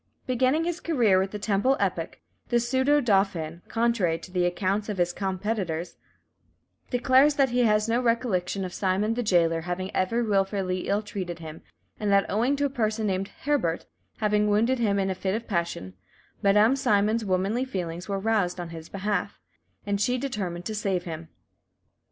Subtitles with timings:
[0.25, 2.17] Beginning his career with the Temple epoch,
[2.49, 5.95] this pseudo dauphin, contrary to the accounts of his competitors,
[6.89, 11.37] declares that he has no recollection of Simon the jailer having ever wilfully ill treated
[11.37, 11.61] him,
[11.99, 13.85] and that owing to a person named Hébert
[14.17, 15.93] having wounded him in a fit of passion,
[16.41, 19.39] Madame Simon's womanly feelings were aroused on his behalf,
[19.85, 21.29] and she determined to save him.